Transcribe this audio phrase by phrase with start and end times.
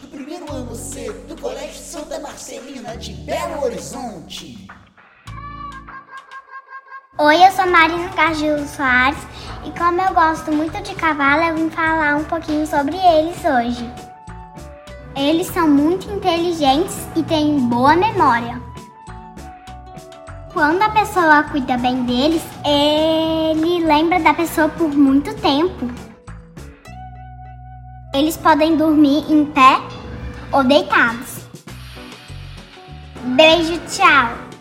[0.00, 4.66] do primeiro ano C do Colégio Santa Marcelina de Belo Horizonte.
[7.18, 9.18] Oi, eu sou Marina Gargilo Soares
[9.64, 13.88] e como eu gosto muito de cavalo, eu vim falar um pouquinho sobre eles hoje.
[15.14, 18.60] Eles são muito inteligentes e têm boa memória.
[20.52, 26.11] Quando a pessoa cuida bem deles, ele lembra da pessoa por muito tempo.
[28.14, 29.80] Eles podem dormir em pé
[30.52, 31.46] ou deitados.
[33.24, 34.51] Beijo, tchau!